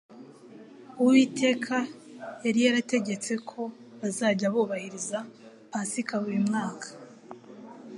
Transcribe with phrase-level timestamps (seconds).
[1.01, 1.75] Uwiteka
[2.43, 3.61] yari yarategetse ko
[3.99, 5.17] bazajya bubahiriza
[5.71, 6.87] Pasika buri mwaka.